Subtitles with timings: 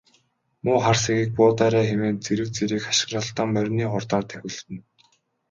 [0.63, 4.81] Муу хар сэгийг буудаарай хэмээн зэрэг зэрэг хашхиралдан морины хурдаар давхилдана.